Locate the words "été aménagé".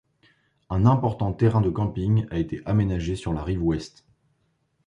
2.39-3.15